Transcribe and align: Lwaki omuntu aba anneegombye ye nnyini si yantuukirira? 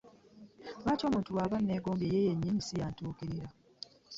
Lwaki 0.81 1.03
omuntu 1.09 1.29
aba 1.43 1.55
anneegombye 1.59 2.07
ye 2.25 2.33
nnyini 2.35 2.61
si 2.67 2.73
yantuukirira? 2.81 3.47